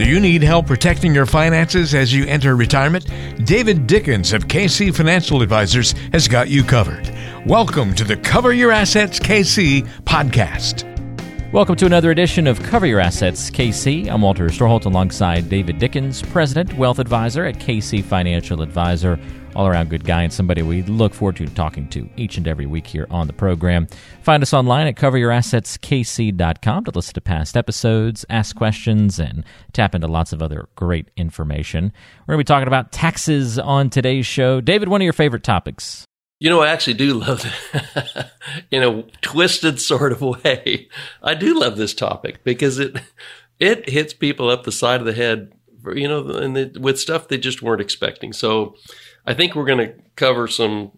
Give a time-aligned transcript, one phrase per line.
[0.00, 3.04] Do you need help protecting your finances as you enter retirement?
[3.44, 7.14] David Dickens of KC Financial Advisors has got you covered.
[7.44, 10.86] Welcome to the Cover Your Assets KC podcast.
[11.52, 14.08] Welcome to another edition of Cover Your Assets KC.
[14.08, 19.20] I'm Walter Storholt alongside David Dickens, President, Wealth Advisor at KC Financial Advisor
[19.54, 22.66] all around good guy and somebody we look forward to talking to each and every
[22.66, 23.86] week here on the program.
[24.22, 30.06] Find us online at coveryourassetskc.com to listen to past episodes, ask questions, and tap into
[30.06, 31.92] lots of other great information.
[32.26, 34.60] We're going to be talking about taxes on today's show.
[34.60, 36.04] David, one of your favorite topics.
[36.38, 38.26] You know, I actually do love it
[38.70, 40.88] in a twisted sort of way.
[41.22, 42.96] I do love this topic because it
[43.60, 45.52] it hits people up the side of the head,
[45.94, 48.32] you know, and the, with stuff they just weren't expecting.
[48.32, 48.74] So,
[49.26, 50.92] I think we're going to cover some,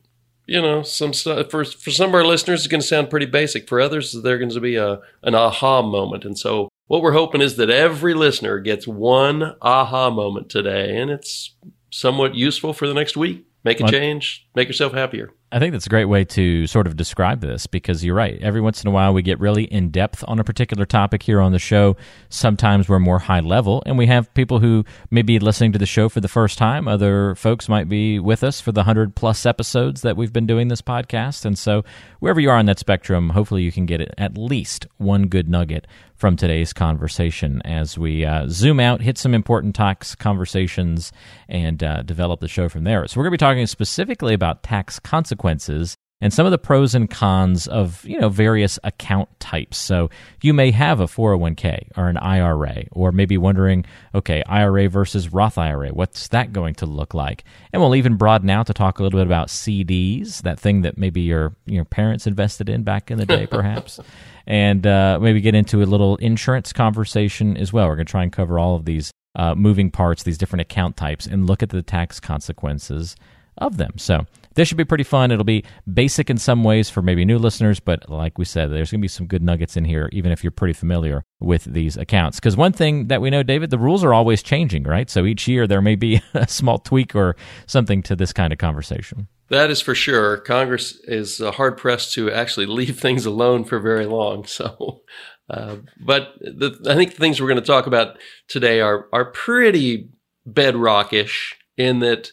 [0.47, 1.51] you know, some stuff.
[1.51, 3.69] For for some of our listeners, it's going to sound pretty basic.
[3.69, 6.25] For others, they're going to be a an aha moment.
[6.25, 11.11] And so, what we're hoping is that every listener gets one aha moment today, and
[11.11, 11.55] it's
[11.91, 13.47] somewhat useful for the next week.
[13.65, 15.31] Make a change, make yourself happier.
[15.55, 18.41] I think that's a great way to sort of describe this because you're right.
[18.41, 21.43] Every once in a while, we get really in depth on a particular topic here
[21.43, 21.95] on the show.
[22.31, 25.85] Sometimes we're more high level, and we have people who may be listening to the
[25.85, 26.89] show for the first time.
[26.89, 30.69] Other folks might be with us for the 100 plus episodes that we've been doing
[30.69, 31.45] this podcast.
[31.45, 31.85] And so,
[32.21, 35.87] wherever you are on that spectrum, hopefully you can get at least one good nugget
[36.15, 41.13] from today's conversation as we uh, zoom out, hit some important tax conversations,
[41.49, 43.07] and uh, develop the show from there.
[43.07, 46.59] So, we're going to be talking specifically about tax consequences consequences and some of the
[46.59, 49.77] pros and cons of you know various account types.
[49.77, 50.09] So
[50.41, 55.59] you may have a 401k or an IRA, or maybe wondering, okay, IRA versus Roth
[55.59, 57.43] IRA, what's that going to look like?
[57.73, 60.97] And we'll even broaden out to talk a little bit about CDs, that thing that
[60.97, 63.99] maybe your your parents invested in back in the day, perhaps.
[64.47, 67.89] and uh, maybe get into a little insurance conversation as well.
[67.89, 70.97] We're going to try and cover all of these uh, moving parts, these different account
[70.97, 73.17] types, and look at the tax consequences
[73.59, 73.93] of them.
[73.97, 75.31] So this should be pretty fun.
[75.31, 78.91] It'll be basic in some ways for maybe new listeners, but like we said, there's
[78.91, 81.97] going to be some good nuggets in here, even if you're pretty familiar with these
[81.97, 82.39] accounts.
[82.39, 85.09] Because one thing that we know, David, the rules are always changing, right?
[85.09, 88.59] So each year there may be a small tweak or something to this kind of
[88.59, 89.29] conversation.
[89.49, 90.39] That is for sure.
[90.39, 94.47] Congress is uh, hard pressed to actually leave things alone for very long.
[94.53, 95.03] So,
[95.51, 98.17] uh, but the, I think the things we're going to talk about
[98.49, 100.09] today are are pretty
[100.49, 102.33] bedrockish in that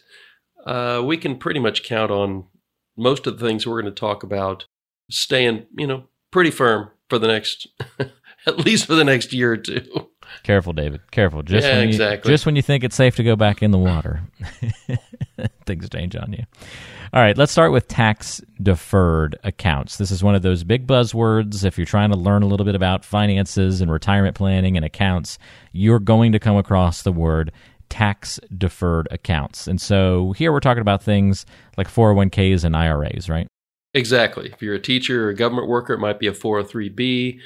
[0.66, 2.44] uh, we can pretty much count on
[2.96, 4.66] most of the things we're going to talk about
[5.10, 7.66] staying, you know, pretty firm for the next,
[8.46, 10.08] at least for the next year or two.
[10.42, 11.00] Careful, David.
[11.10, 11.42] Careful.
[11.42, 12.30] Just yeah, when you, exactly.
[12.30, 14.22] Just when you think it's safe to go back in the water,
[15.66, 16.44] things change on you.
[17.12, 19.96] All right, let's start with tax deferred accounts.
[19.96, 21.64] This is one of those big buzzwords.
[21.64, 25.36] If you're trying to learn a little bit about finances and retirement planning and accounts,
[25.72, 27.50] you're going to come across the word
[27.90, 29.66] tax deferred accounts.
[29.66, 31.44] And so here we're talking about things
[31.76, 33.46] like 401ks and IRAs, right?
[33.92, 34.50] Exactly.
[34.52, 37.38] If you're a teacher or a government worker, it might be a 403b.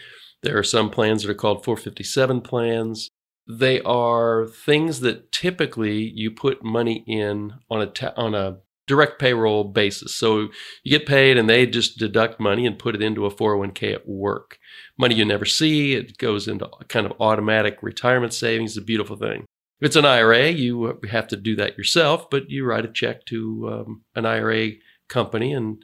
[0.42, 3.08] There are some plans that are called 457 plans.
[3.48, 9.18] They are things that typically you put money in on a ta- on a direct
[9.18, 10.14] payroll basis.
[10.14, 10.48] So
[10.82, 14.08] you get paid and they just deduct money and put it into a 401k at
[14.08, 14.58] work.
[14.98, 19.46] Money you never see, it goes into kind of automatic retirement savings, a beautiful thing.
[19.80, 23.24] If it's an IRA, you have to do that yourself, but you write a check
[23.26, 24.72] to um, an IRA
[25.08, 25.82] company, and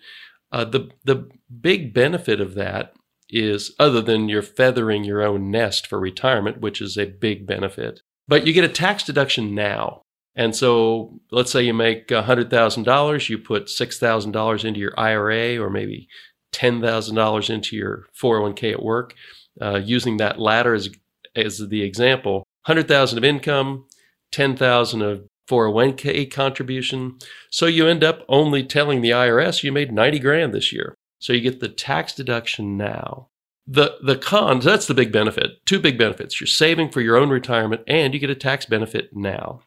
[0.52, 1.28] uh, the the
[1.60, 2.94] big benefit of that
[3.28, 8.00] is other than you're feathering your own nest for retirement, which is a big benefit,
[8.26, 10.02] but you get a tax deduction now.
[10.36, 16.08] And so, let's say you make $100,000, you put $6,000 into your IRA or maybe
[16.52, 19.14] $10,000 into your 401k at work.
[19.60, 20.88] Uh, using that latter as,
[21.34, 23.86] as the example, 100,000 of income,
[24.32, 27.18] 10,000 of 401k contribution.
[27.50, 30.94] So you end up only telling the IRS you made 90 grand this year.
[31.18, 33.28] So you get the tax deduction now.
[33.66, 35.64] The the cons, that's the big benefit.
[35.66, 36.40] Two big benefits.
[36.40, 39.60] You're saving for your own retirement and you get a tax benefit now.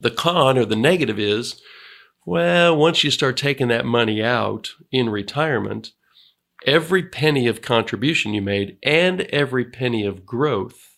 [0.00, 1.60] The con or the negative is,
[2.26, 5.92] well, once you start taking that money out in retirement,
[6.66, 10.97] every penny of contribution you made and every penny of growth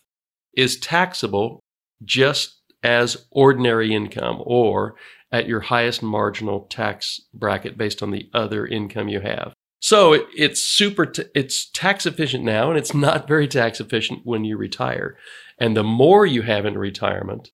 [0.55, 1.59] is taxable
[2.03, 4.95] just as ordinary income or
[5.31, 9.53] at your highest marginal tax bracket based on the other income you have.
[9.79, 14.21] So it, it's super, t- it's tax efficient now, and it's not very tax efficient
[14.23, 15.17] when you retire.
[15.59, 17.49] And the more you have in retirement,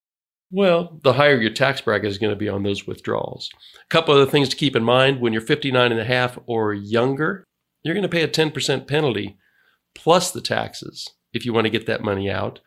[0.50, 3.50] well, the higher your tax bracket is going to be on those withdrawals.
[3.76, 6.38] A couple of other things to keep in mind when you're 59 and a half
[6.46, 7.44] or younger,
[7.82, 9.38] you're going to pay a 10% penalty
[9.94, 12.60] plus the taxes if you want to get that money out.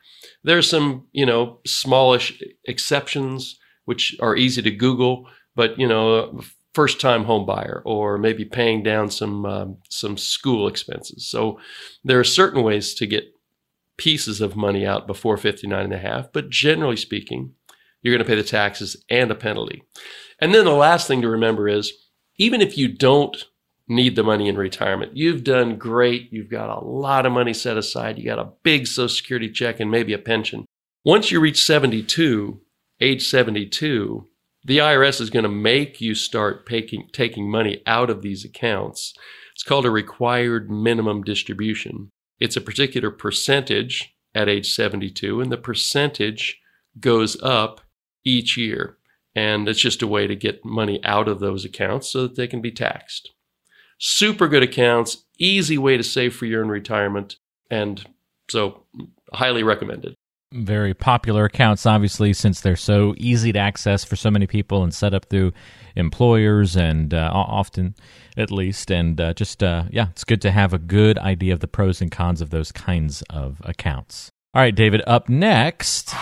[0.44, 6.42] There's some, you know, smallish exceptions which are easy to Google, but you know,
[6.74, 11.28] first time home buyer or maybe paying down some um, some school expenses.
[11.28, 11.60] So
[12.04, 13.26] there are certain ways to get
[13.98, 17.54] pieces of money out before 59 and a half, but generally speaking,
[18.02, 19.84] you're going to pay the taxes and a penalty.
[20.40, 21.94] And then the last thing to remember is
[22.38, 23.46] even if you don't
[23.92, 27.78] need the money in retirement, you've done great, you've got a lot of money set
[27.78, 30.66] aside, you got a big social security check and maybe a pension.
[31.04, 32.62] Once you reach 72,
[33.02, 34.28] age 72,
[34.64, 39.14] the IRS is going to make you start taking, taking money out of these accounts.
[39.54, 42.10] It's called a required minimum distribution.
[42.40, 46.62] It's a particular percentage at age 72, and the percentage
[47.00, 47.82] goes up
[48.24, 48.98] each year.
[49.36, 52.48] And it's just a way to get money out of those accounts so that they
[52.48, 53.32] can be taxed.
[54.04, 57.38] Super good accounts, easy way to save for your own retirement,
[57.70, 58.04] and
[58.50, 58.84] so
[59.32, 60.16] highly recommended
[60.54, 64.94] very popular accounts, obviously, since they're so easy to access for so many people and
[64.94, 65.54] set up through
[65.96, 67.96] employers and uh, often,
[68.38, 68.92] at least.
[68.92, 72.02] And uh, just, uh, yeah, it's good to have a good idea of the pros
[72.02, 74.30] and cons of those kinds of accounts.
[74.54, 76.14] All right, David, up next.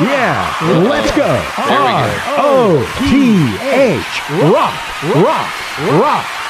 [0.00, 0.56] Yeah,
[0.88, 1.44] let's go.
[1.58, 4.52] R O T H.
[4.52, 6.45] Rock, rock, rock.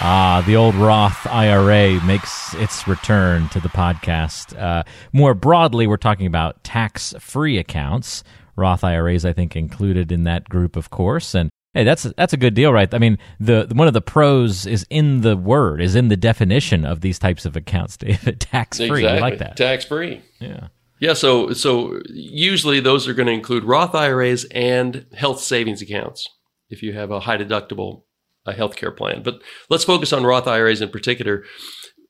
[0.00, 4.56] Ah, the old Roth IRA makes its return to the podcast.
[4.56, 8.22] Uh, more broadly, we're talking about tax free accounts.
[8.54, 11.34] Roth IRAs, I think, included in that group, of course.
[11.34, 12.92] And hey, that's that's a good deal, right?
[12.94, 16.84] I mean, the one of the pros is in the word, is in the definition
[16.84, 18.40] of these types of accounts, David.
[18.40, 18.86] tax free.
[18.86, 19.08] Exactly.
[19.08, 19.56] I like that.
[19.56, 20.22] Tax free.
[20.38, 20.68] Yeah.
[21.00, 26.26] Yeah, so so usually those are going to include Roth IRAs and health savings accounts
[26.70, 28.02] if you have a high deductible
[28.48, 29.22] a healthcare plan.
[29.22, 31.44] But let's focus on Roth IRAs in particular.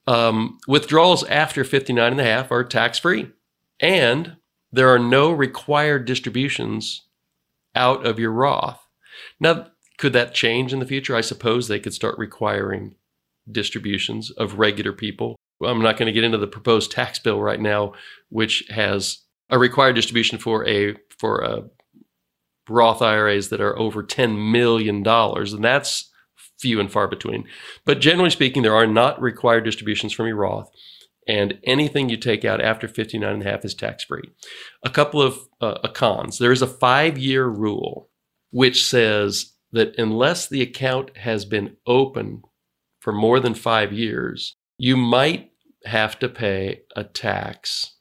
[0.07, 3.31] Um, withdrawals after 59 and a half are tax free,
[3.81, 4.37] and
[4.73, 7.07] there are no required distributions
[7.75, 8.81] out of your Roth.
[9.41, 9.67] Now,
[9.99, 11.15] could that change in the future?
[11.15, 12.95] I suppose they could start requiring
[13.51, 15.37] distributions of regular people.
[15.63, 17.95] I'm not going to get into the proposed tax bill right now,
[18.29, 19.19] which has
[19.51, 21.65] a required distribution for a for a
[22.69, 25.07] Roth IRAs that are over $10 million.
[25.07, 26.11] And that's
[26.59, 27.45] few and far between.
[27.85, 30.71] But generally speaking, there are not required distributions from your Roth,
[31.27, 34.31] and anything you take out after 59 and a half is tax free.
[34.83, 36.39] A couple of uh, cons.
[36.39, 38.09] There is a five year rule
[38.51, 42.43] which says that unless the account has been open
[43.01, 45.51] for more than five years, you might
[45.85, 47.97] have to pay a tax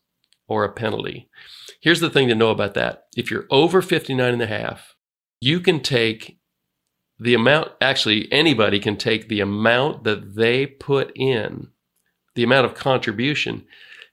[0.47, 1.29] or a penalty.
[1.81, 3.03] Here's the thing to know about that.
[3.15, 4.95] If you're over 59 and a half,
[5.41, 6.39] you can take
[7.19, 11.69] the amount actually anybody can take the amount that they put in
[12.35, 13.65] the amount of contribution.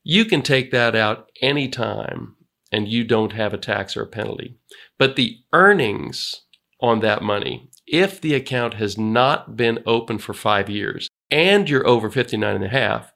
[0.02, 2.36] You can take that out anytime
[2.72, 4.56] and you don't have a tax or a penalty.
[4.98, 6.42] But the earnings
[6.80, 11.86] on that money if the account has not been open for five years and you're
[11.86, 13.12] over 59 and a half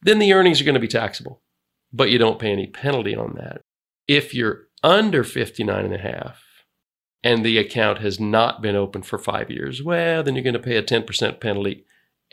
[0.00, 1.42] then the earnings are going to be taxable
[1.92, 3.60] but you don't pay any penalty on that.
[4.08, 6.42] If you're under 59 and a half
[7.24, 10.60] and the account has not been open for five years, well, then you're going to
[10.60, 11.84] pay a 10% penalty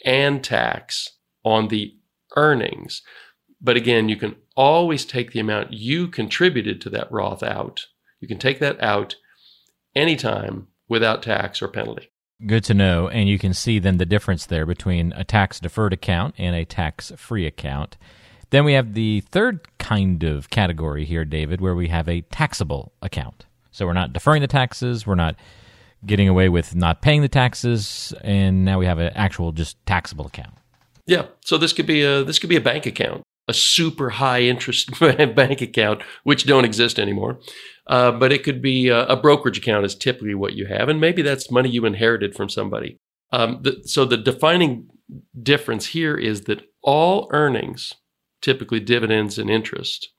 [0.06, 1.95] and tax on the
[2.36, 3.01] earnings.
[3.62, 7.86] But again, you can always take the amount you contributed to that Roth out.
[8.19, 9.15] You can take that out
[9.96, 12.10] anytime without tax or penalty.
[12.46, 13.10] Good to know.
[13.10, 16.65] And you can see then the difference there between a tax deferred account and a
[16.65, 17.98] tax free account.
[18.50, 22.93] Then we have the third kind of category here, David, where we have a taxable
[23.01, 23.46] account.
[23.72, 25.06] So we're not deferring the taxes.
[25.06, 25.36] We're not
[26.06, 30.28] getting away with not paying the taxes, and now we have an actual just taxable
[30.28, 30.54] account.
[31.06, 31.26] Yeah.
[31.44, 35.00] So this could be a this could be a bank account, a super high interest
[35.00, 37.40] bank account, which don't exist anymore.
[37.88, 41.02] Uh, but it could be a, a, brokerage account is typically what you have, and
[41.02, 43.00] maybe that's money you inherited from somebody.
[43.32, 44.88] Um, the, so the defining
[45.42, 47.96] difference here is that all earnings,
[48.44, 50.10] typically dividends and interest,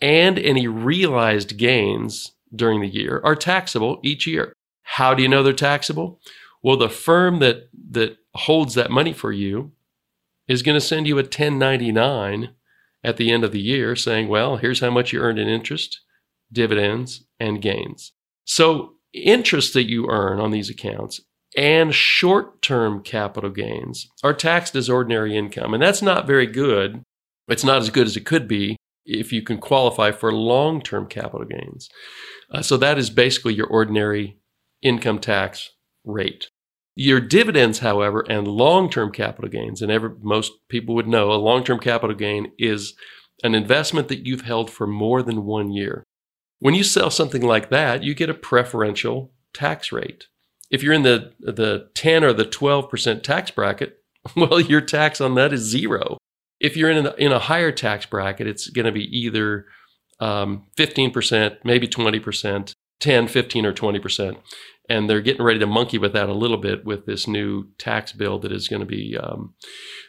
[0.00, 4.52] and any realized gains during the year are taxable each year.
[4.82, 6.20] How do you know they're taxable?
[6.62, 9.72] Well, the firm that that holds that money for you
[10.48, 12.54] is going to send you a 1099
[13.02, 16.00] at the end of the year saying, "Well, here's how much you earned in interest,
[16.52, 18.12] dividends, and gains."
[18.44, 21.20] So, interest that you earn on these accounts
[21.56, 27.02] and short-term capital gains are taxed as ordinary income, and that's not very good.
[27.48, 31.46] It's not as good as it could be if you can qualify for long-term capital
[31.46, 31.88] gains.
[32.50, 34.38] Uh, so that is basically your ordinary
[34.82, 35.70] income tax
[36.04, 36.50] rate.
[36.94, 41.34] Your dividends, however, and long term capital gains, and every, most people would know a
[41.34, 42.94] long term capital gain is
[43.42, 46.04] an investment that you've held for more than one year.
[46.58, 50.26] When you sell something like that, you get a preferential tax rate.
[50.70, 53.98] If you're in the, the 10 or the 12% tax bracket,
[54.36, 56.16] well, your tax on that is zero.
[56.60, 59.66] If you're in a, in a higher tax bracket, it's going to be either
[60.20, 64.36] um, 15%, maybe 20%, 10, 15, or 20%.
[64.88, 68.12] And they're getting ready to monkey with that a little bit with this new tax
[68.12, 69.54] bill that is going to be um,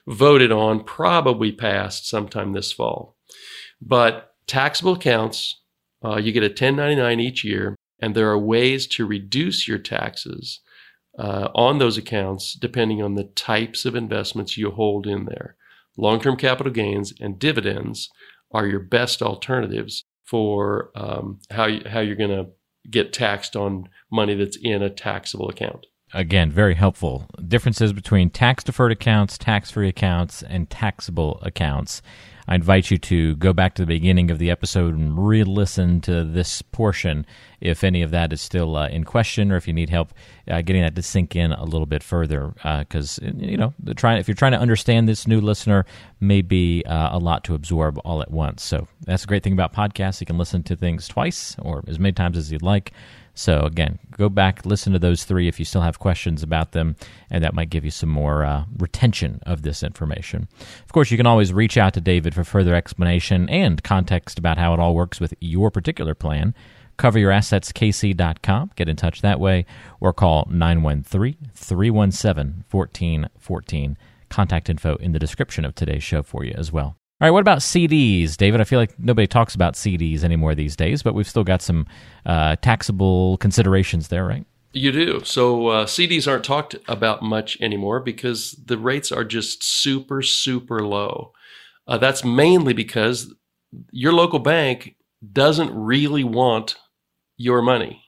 [0.07, 3.17] voted on, probably passed sometime this fall.
[3.81, 5.61] But taxable accounts,
[6.05, 10.61] uh, you get a 1099 each year, and there are ways to reduce your taxes
[11.17, 15.55] uh, on those accounts depending on the types of investments you hold in there.
[15.97, 18.09] Long term capital gains and dividends
[18.51, 22.47] are your best alternatives for um, how, you, how you're going to
[22.89, 25.85] get taxed on money that's in a taxable account.
[26.13, 27.27] Again, very helpful.
[27.45, 32.01] Differences between tax deferred accounts, tax free accounts, and taxable accounts.
[32.47, 35.99] I invite you to go back to the beginning of the episode and re listen
[36.01, 37.25] to this portion
[37.59, 40.13] if any of that is still uh, in question or if you need help
[40.49, 42.53] uh, getting that to sink in a little bit further.
[42.63, 45.85] Because, uh, you know, trying, if you're trying to understand this new listener,
[46.19, 48.63] may be uh, a lot to absorb all at once.
[48.63, 50.21] So that's a great thing about podcasts.
[50.21, 52.93] You can listen to things twice or as many times as you'd like.
[53.37, 56.95] So again, go back, listen to those three if you still have questions about them,
[57.29, 60.47] and that might give you some more uh, retention of this information.
[60.83, 64.57] Of course, you can always reach out to David for further explanation and context about
[64.57, 66.55] how it all works with your particular plan.
[66.97, 68.71] CoverYourAssetsKC.com.
[68.75, 69.67] Get in touch that way,
[69.99, 73.97] or call 913 317 1414.
[74.29, 76.97] Contact info in the description of today's show for you as well.
[77.19, 78.61] All right, what about CDs, David?
[78.61, 81.87] I feel like nobody talks about CDs anymore these days, but we've still got some
[82.27, 84.45] uh, taxable considerations there, right?
[84.71, 85.23] You do.
[85.23, 90.85] So uh, CDs aren't talked about much anymore because the rates are just super, super
[90.85, 91.33] low.
[91.87, 93.33] Uh, that's mainly because
[93.89, 94.95] your local bank
[95.33, 96.75] doesn't really want
[97.35, 98.03] your money.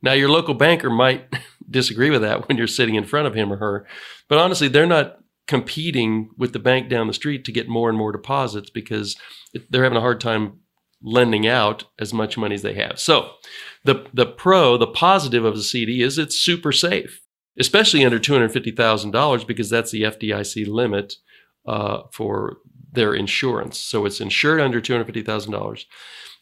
[0.00, 1.26] Now, your local banker might
[1.68, 3.86] disagree with that when you're sitting in front of him or her,
[4.28, 7.98] but honestly, they're not competing with the bank down the street to get more and
[7.98, 9.16] more deposits because
[9.70, 10.60] they're having a hard time
[11.02, 12.98] lending out as much money as they have.
[12.98, 13.32] So,
[13.84, 17.20] the the pro, the positive of the CD is it's super safe,
[17.58, 21.14] especially under two hundred fifty thousand dollars because that's the FDIC limit
[21.66, 22.58] uh, for
[22.92, 23.78] their insurance.
[23.78, 25.86] So it's insured under two hundred fifty thousand dollars,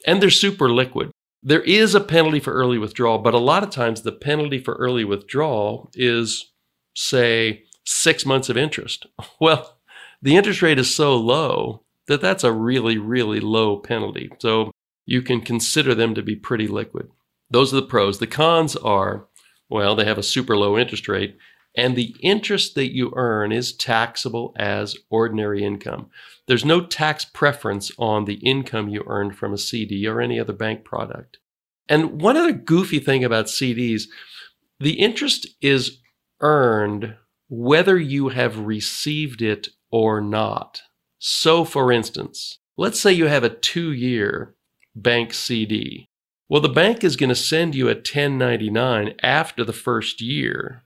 [0.06, 1.11] and they're super liquid.
[1.42, 4.75] There is a penalty for early withdrawal, but a lot of times the penalty for
[4.75, 6.52] early withdrawal is,
[6.94, 9.06] say, six months of interest.
[9.40, 9.78] Well,
[10.20, 14.30] the interest rate is so low that that's a really, really low penalty.
[14.38, 14.70] So
[15.04, 17.08] you can consider them to be pretty liquid.
[17.50, 18.18] Those are the pros.
[18.18, 19.26] The cons are,
[19.68, 21.36] well, they have a super low interest rate,
[21.76, 26.10] and the interest that you earn is taxable as ordinary income.
[26.46, 30.52] There's no tax preference on the income you earned from a CD or any other
[30.52, 31.38] bank product.
[31.88, 34.04] And one other goofy thing about CDs,
[34.78, 35.98] the interest is
[36.40, 37.16] earned
[37.54, 40.80] whether you have received it or not.
[41.18, 44.54] So, for instance, let's say you have a two year
[44.97, 46.09] bank CD.
[46.49, 50.85] Well, the bank is going to send you a 1099 after the first year,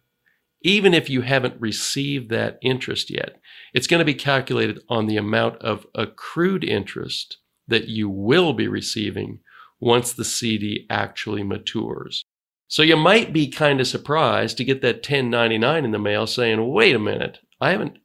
[0.60, 3.40] even if you haven't received that interest yet.
[3.72, 7.36] It's going to be calculated on the amount of accrued interest
[7.68, 9.38] that you will be receiving
[9.78, 12.24] once the CD actually matures.
[12.68, 16.72] So you might be kind of surprised to get that 1099 in the mail saying,
[16.72, 17.98] wait a minute, I haven't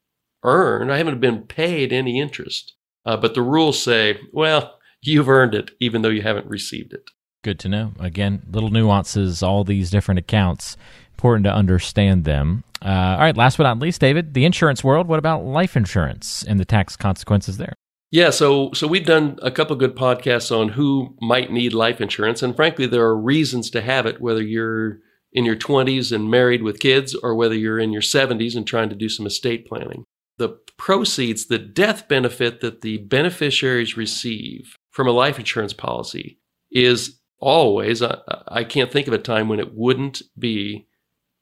[0.44, 2.76] earned, I haven't been paid any interest.
[3.06, 7.10] Uh, but the rules say, well, you've earned it even though you haven't received it.
[7.44, 7.94] Good to know.
[8.00, 10.78] Again, little nuances, all these different accounts.
[11.14, 12.64] Important to understand them.
[12.84, 15.08] Uh, all right, last but not least, David, the insurance world.
[15.08, 17.74] What about life insurance and the tax consequences there?
[18.12, 22.44] Yeah, so so we've done a couple good podcasts on who might need life insurance,
[22.44, 24.20] and frankly, there are reasons to have it.
[24.20, 25.00] Whether you're
[25.32, 28.90] in your 20s and married with kids, or whether you're in your 70s and trying
[28.90, 30.04] to do some estate planning,
[30.38, 36.38] the proceeds, the death benefit that the beneficiaries receive from a life insurance policy
[36.70, 38.04] is always.
[38.04, 38.18] I,
[38.50, 40.88] I can't think of a time when it wouldn't be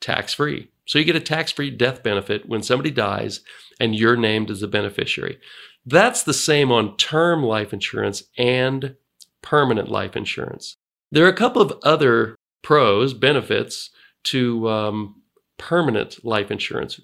[0.02, 0.70] tax free.
[0.90, 3.42] So you get a tax free death benefit when somebody dies
[3.80, 5.38] and you're named as a beneficiary.
[5.86, 8.96] That's the same on term life insurance and
[9.44, 10.76] permanent life insurance.
[11.12, 13.92] There are a couple of other pros, benefits
[14.26, 15.22] to um,
[15.60, 17.00] permanent life insurance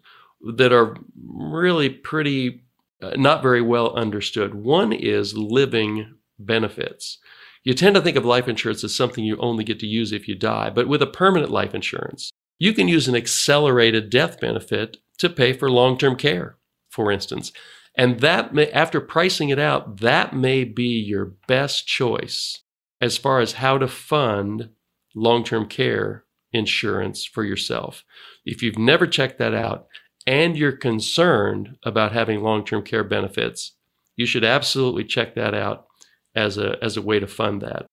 [0.55, 2.63] that are really pretty
[3.03, 4.55] uh, not very well understood.
[4.55, 7.19] One is living benefits.
[7.63, 10.27] You tend to think of life insurance as something you only get to use if
[10.27, 14.97] you die, but with a permanent life insurance, You can use an accelerated death benefit
[15.17, 16.57] to pay for long term care,
[16.89, 17.51] for instance.
[17.97, 22.61] And that may, after pricing it out, that may be your best choice
[23.01, 24.69] as far as how to fund
[25.13, 28.03] long term care insurance for yourself.
[28.45, 29.87] If you've never checked that out
[30.27, 33.73] and you're concerned about having long term care benefits,
[34.15, 35.87] you should absolutely check that out
[36.35, 37.85] as a, as a way to fund that.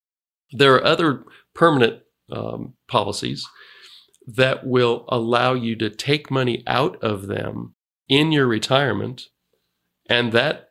[0.53, 3.47] There are other permanent um, policies
[4.27, 7.75] that will allow you to take money out of them
[8.09, 9.29] in your retirement,
[10.09, 10.71] and that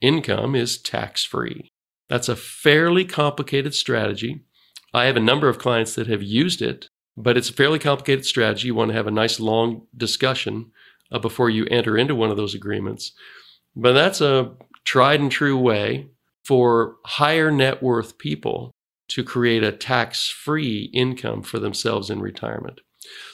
[0.00, 1.70] income is tax free.
[2.08, 4.44] That's a fairly complicated strategy.
[4.92, 8.24] I have a number of clients that have used it, but it's a fairly complicated
[8.24, 8.68] strategy.
[8.68, 10.70] You want to have a nice long discussion
[11.10, 13.12] uh, before you enter into one of those agreements.
[13.74, 14.52] But that's a
[14.84, 16.08] tried and true way
[16.44, 18.70] for higher net worth people
[19.08, 22.80] to create a tax free income for themselves in retirement.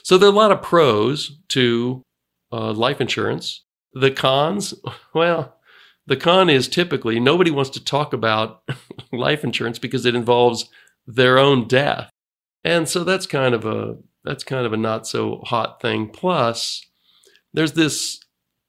[0.03, 2.03] So there are a lot of pros to
[2.53, 3.65] uh, life insurance.
[3.93, 4.75] The cons,
[5.15, 5.57] well,
[6.07, 8.62] the con is typically nobody wants to talk about
[9.12, 10.69] life insurance because it involves
[11.07, 12.11] their own death.
[12.65, 16.09] And so that's kind of a that's kind of a not so hot thing.
[16.09, 16.85] Plus,
[17.55, 18.21] there's this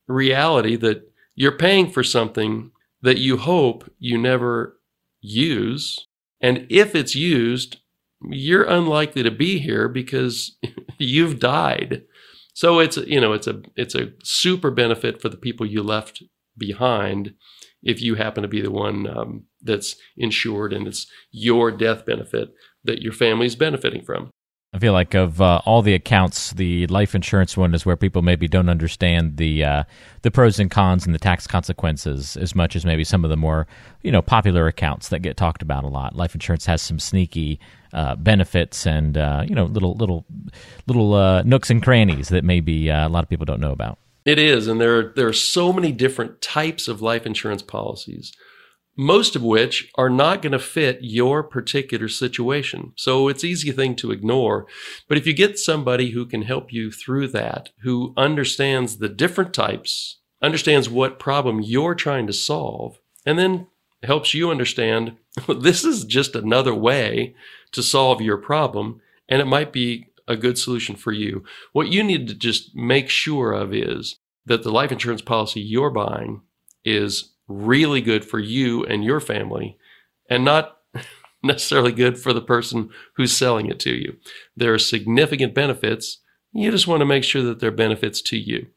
[0.07, 4.79] reality that you're paying for something that you hope you never
[5.19, 6.07] use.
[6.41, 7.77] And if it's used,
[8.29, 10.57] you're unlikely to be here because
[10.97, 12.03] you've died.
[12.53, 16.21] So it's you know it's a it's a super benefit for the people you left
[16.57, 17.33] behind
[17.81, 22.49] if you happen to be the one um, that's insured and it's your death benefit
[22.83, 24.30] that your family's benefiting from.
[24.73, 28.21] I feel like of uh, all the accounts, the life insurance one is where people
[28.21, 29.83] maybe don't understand the uh,
[30.21, 33.35] the pros and cons and the tax consequences as much as maybe some of the
[33.35, 33.67] more
[34.01, 36.15] you know popular accounts that get talked about a lot.
[36.15, 37.59] Life insurance has some sneaky
[37.91, 40.25] uh, benefits and uh, you know little little
[40.87, 43.99] little uh, nooks and crannies that maybe uh, a lot of people don't know about.
[44.23, 48.31] It is, and there there are so many different types of life insurance policies
[49.01, 52.93] most of which are not going to fit your particular situation.
[52.95, 54.67] So it's easy thing to ignore.
[55.07, 59.55] But if you get somebody who can help you through that, who understands the different
[59.55, 63.65] types, understands what problem you're trying to solve, and then
[64.03, 65.17] helps you understand
[65.59, 67.33] this is just another way
[67.71, 71.43] to solve your problem, and it might be a good solution for you.
[71.73, 75.89] What you need to just make sure of is that the life insurance policy you're
[75.89, 76.41] buying
[76.85, 79.77] is really good for you and your family
[80.29, 80.77] and not
[81.43, 84.15] necessarily good for the person who's selling it to you.
[84.55, 86.19] There are significant benefits.
[86.53, 88.67] You just want to make sure that they're benefits to you.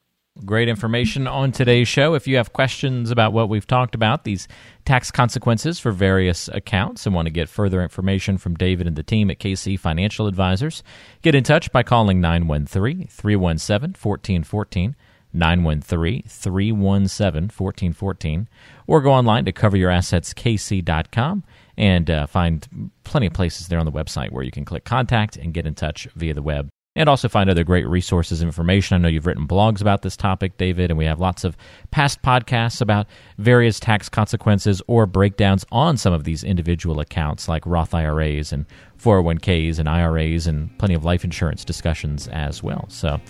[0.44, 2.14] Great information on today's show.
[2.14, 4.48] If you have questions about what we've talked about, these
[4.84, 9.04] tax consequences for various accounts, and want to get further information from David and the
[9.04, 10.82] team at KC Financial Advisors,
[11.22, 14.96] get in touch by calling 913 317 1414.
[15.34, 18.48] 913 317 1414,
[18.86, 21.44] or go online to coveryourassetskc.com
[21.76, 25.36] and uh, find plenty of places there on the website where you can click contact
[25.36, 26.68] and get in touch via the web.
[26.96, 28.94] And also find other great resources and information.
[28.94, 31.56] I know you've written blogs about this topic, David, and we have lots of
[31.90, 37.66] past podcasts about various tax consequences or breakdowns on some of these individual accounts like
[37.66, 38.64] Roth IRAs and
[38.96, 42.84] 401ks and IRAs and plenty of life insurance discussions as well.
[42.88, 43.20] So,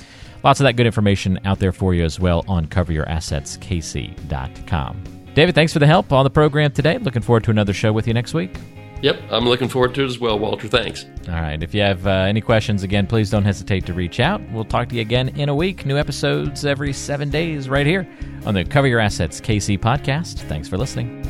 [0.44, 5.04] Lots of that good information out there for you as well on coveryourassetskc.com.
[5.34, 6.98] David, thanks for the help on the program today.
[6.98, 8.56] Looking forward to another show with you next week.
[9.00, 10.68] Yep, I'm looking forward to it as well, Walter.
[10.68, 11.06] Thanks.
[11.28, 11.62] All right.
[11.62, 14.40] If you have uh, any questions, again, please don't hesitate to reach out.
[14.50, 15.84] We'll talk to you again in a week.
[15.84, 18.06] New episodes every seven days right here
[18.46, 20.38] on the Cover Your Assets KC podcast.
[20.40, 21.23] Thanks for listening.